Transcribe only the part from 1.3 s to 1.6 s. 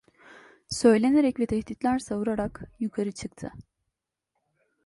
ve